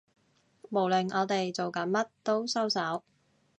[0.71, 3.03] 無論我哋做緊乜都收手